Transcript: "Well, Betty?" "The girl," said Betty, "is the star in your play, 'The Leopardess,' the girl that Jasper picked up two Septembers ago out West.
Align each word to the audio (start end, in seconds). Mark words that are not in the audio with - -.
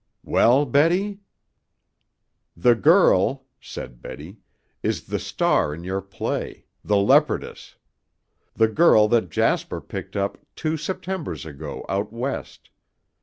"Well, 0.23 0.65
Betty?" 0.65 1.19
"The 2.57 2.73
girl," 2.73 3.45
said 3.59 4.01
Betty, 4.01 4.39
"is 4.81 5.03
the 5.03 5.19
star 5.19 5.75
in 5.75 5.83
your 5.83 6.01
play, 6.01 6.65
'The 6.83 6.97
Leopardess,' 6.97 7.75
the 8.55 8.67
girl 8.67 9.07
that 9.09 9.29
Jasper 9.29 9.79
picked 9.79 10.15
up 10.15 10.39
two 10.55 10.75
Septembers 10.75 11.45
ago 11.45 11.85
out 11.87 12.11
West. 12.11 12.71